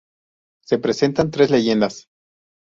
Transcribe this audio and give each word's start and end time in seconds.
Se 0.65 0.79
presentan 0.79 1.29
tres 1.29 1.51
leyendas. 1.51 2.07